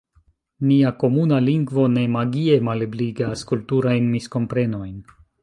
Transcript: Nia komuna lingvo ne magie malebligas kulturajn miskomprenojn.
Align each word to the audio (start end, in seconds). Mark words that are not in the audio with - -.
Nia 0.69 0.91
komuna 1.03 1.37
lingvo 1.47 1.85
ne 1.97 2.05
magie 2.15 2.57
malebligas 2.71 3.45
kulturajn 3.53 4.11
miskomprenojn. 4.17 4.99